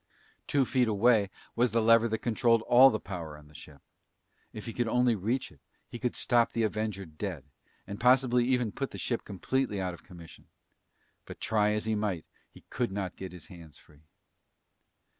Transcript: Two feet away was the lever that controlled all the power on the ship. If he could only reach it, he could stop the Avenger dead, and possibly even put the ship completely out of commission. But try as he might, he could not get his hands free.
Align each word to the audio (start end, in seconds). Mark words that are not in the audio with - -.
Two 0.47 0.65
feet 0.65 0.87
away 0.87 1.29
was 1.55 1.73
the 1.73 1.79
lever 1.79 2.07
that 2.07 2.23
controlled 2.23 2.63
all 2.63 2.89
the 2.89 2.99
power 2.99 3.37
on 3.37 3.47
the 3.47 3.53
ship. 3.53 3.83
If 4.51 4.65
he 4.65 4.73
could 4.73 4.87
only 4.87 5.13
reach 5.15 5.51
it, 5.51 5.59
he 5.87 5.99
could 5.99 6.15
stop 6.15 6.53
the 6.53 6.63
Avenger 6.63 7.05
dead, 7.05 7.43
and 7.85 7.99
possibly 8.01 8.43
even 8.45 8.71
put 8.71 8.89
the 8.89 8.97
ship 8.97 9.23
completely 9.23 9.79
out 9.79 9.93
of 9.93 10.01
commission. 10.01 10.47
But 11.27 11.39
try 11.39 11.73
as 11.73 11.85
he 11.85 11.93
might, 11.93 12.25
he 12.49 12.61
could 12.71 12.91
not 12.91 13.15
get 13.15 13.31
his 13.31 13.45
hands 13.45 13.77
free. 13.77 14.05